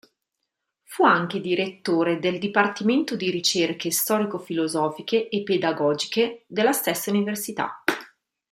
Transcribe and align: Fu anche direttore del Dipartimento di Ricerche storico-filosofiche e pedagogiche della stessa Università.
Fu 0.81 1.03
anche 1.03 1.39
direttore 1.39 2.17
del 2.17 2.39
Dipartimento 2.39 3.15
di 3.15 3.29
Ricerche 3.29 3.91
storico-filosofiche 3.91 5.29
e 5.29 5.43
pedagogiche 5.43 6.43
della 6.47 6.71
stessa 6.71 7.11
Università. 7.11 7.83